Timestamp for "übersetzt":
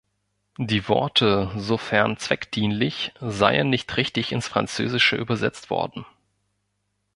5.15-5.69